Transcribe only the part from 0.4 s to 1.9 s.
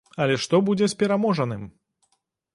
што будзе з пераможаным?